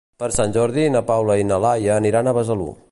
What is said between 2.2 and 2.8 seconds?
a Besalú.